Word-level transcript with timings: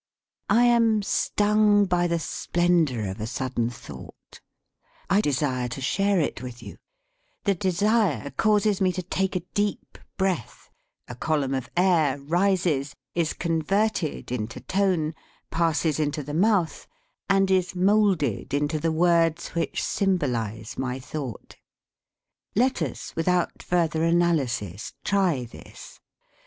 I 0.49 0.63
am 0.63 1.03
"stung 1.03 1.85
by 1.85 2.07
the 2.07 2.17
splendor 2.17 3.07
of 3.07 3.21
a 3.21 3.27
sudden 3.27 3.69
thought"; 3.69 4.41
I 5.11 5.21
desire 5.21 5.67
to 5.67 5.79
share 5.79 6.19
it 6.19 6.41
with 6.41 6.63
you; 6.63 6.77
the 7.43 7.53
desire 7.53 8.31
causes 8.31 8.81
me 8.81 8.91
to 8.93 9.03
take 9.03 9.35
a 9.35 9.41
deep 9.53 9.99
breath, 10.17 10.71
a 11.07 11.13
column 11.13 11.53
of 11.53 11.69
air 11.77 12.17
rises, 12.19 12.95
is 13.13 13.33
converted 13.33 14.31
into 14.31 14.59
tone, 14.61 15.13
passes 15.51 15.99
into 15.99 16.23
the 16.23 16.33
mouth, 16.33 16.87
and 17.29 17.51
is 17.51 17.75
moulded 17.75 18.55
into 18.55 18.79
the 18.79 18.91
words 18.91 19.49
which 19.49 19.83
symbolize 19.83 20.79
my 20.79 20.97
thought. 20.99 21.57
Let 22.55 22.81
us, 22.81 23.15
without 23.15 23.61
further 23.61 24.03
analysis, 24.03 24.95
try 25.03 25.45
this. 25.45 25.99